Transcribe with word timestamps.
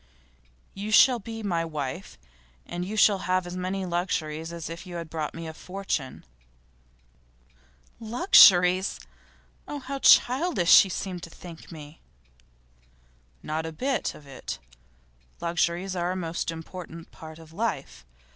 You 0.73 0.89
shall 0.89 1.19
be 1.19 1.43
my 1.43 1.63
wife, 1.63 2.17
and 2.65 2.83
you 2.83 2.97
shall 2.97 3.19
have 3.29 3.45
as 3.45 3.55
many 3.55 3.85
luxuries 3.85 4.51
as 4.51 4.67
if 4.67 4.87
you 4.87 4.95
had 4.95 5.11
brought 5.11 5.35
me 5.35 5.45
a 5.45 5.53
fortune.' 5.53 6.25
'Luxuries! 7.99 8.99
Oh, 9.67 9.77
how 9.77 9.99
childish 9.99 10.83
you 10.83 10.89
seem 10.89 11.19
to 11.19 11.29
think 11.29 11.71
me!' 11.71 12.01
'Not 13.43 13.67
a 13.67 13.71
bit 13.71 14.15
of 14.15 14.25
it. 14.25 14.57
Luxuries 15.39 15.95
are 15.95 16.13
a 16.13 16.15
most 16.15 16.49
important 16.49 17.11
part 17.11 17.37
of 17.37 17.53
life. 17.53 18.03